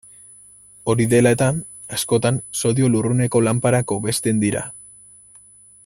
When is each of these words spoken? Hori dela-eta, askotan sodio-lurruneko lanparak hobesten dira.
Hori 0.93 1.05
dela-eta, 1.11 1.49
askotan 1.97 2.39
sodio-lurruneko 2.63 3.43
lanparak 3.49 3.95
hobesten 3.97 4.41
dira. 4.47 4.65